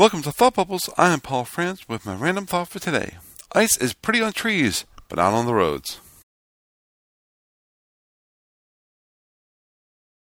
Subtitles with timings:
[0.00, 0.88] Welcome to Thought Bubbles.
[0.96, 3.18] I am Paul France with my random thought for today.
[3.52, 6.00] Ice is pretty on trees, but not on the roads.